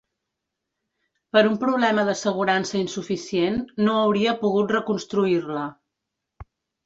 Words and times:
Per 1.35 1.43
un 1.49 1.57
problema 1.63 2.05
d'assegurança 2.07 2.79
insuficient, 2.79 3.59
no 3.87 3.95
hauria 4.05 4.33
pogut 4.45 4.73
reconstruir-la. 4.79 5.67